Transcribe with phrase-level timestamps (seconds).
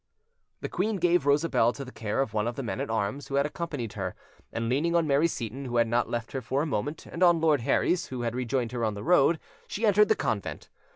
[0.61, 3.35] The queen gave Rosabelle to the care of one of the men at arms who
[3.35, 4.15] had accompanied her,
[4.51, 7.39] and leaning on Mary Seyton, who had not left her for a moment, and on
[7.39, 10.69] Lord Herries, who had rejoined her on the road, she entered the convent.